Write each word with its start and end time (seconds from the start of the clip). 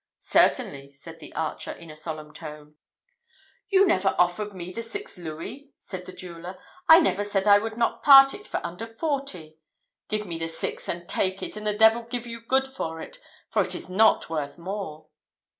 "Certainly," 0.17 0.89
said 0.89 1.19
the 1.19 1.31
archer, 1.35 1.71
in 1.71 1.91
a 1.91 1.95
solemn 1.95 2.33
tone. 2.33 2.73
"You 3.69 3.85
never 3.85 4.15
offered 4.17 4.55
me 4.55 4.71
the 4.73 4.81
six 4.81 5.15
louis," 5.15 5.73
said 5.79 6.05
the 6.05 6.11
jeweller. 6.11 6.57
"I 6.89 6.99
never 6.99 7.23
said 7.23 7.45
I 7.47 7.59
would 7.59 7.77
not 7.77 8.01
part 8.01 8.33
with 8.33 8.47
it 8.51 8.65
under 8.65 8.87
forty. 8.87 9.59
Give 10.09 10.25
me 10.25 10.39
the 10.39 10.47
six, 10.47 10.89
and 10.89 11.07
take 11.07 11.43
it, 11.43 11.55
and 11.55 11.67
the 11.67 11.77
devil 11.77 12.01
give 12.01 12.25
you 12.25 12.41
good 12.41 12.67
for 12.67 12.99
it; 12.99 13.19
for 13.51 13.61
it 13.61 13.75
is 13.75 13.91
not 13.91 14.27
worth 14.27 14.57
more." 14.57 15.05